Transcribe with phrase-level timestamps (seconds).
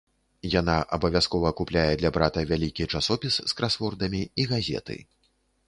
[0.59, 5.01] Яна абавязкова купляе для брата вялікі часопіс з красвордамі і газеты.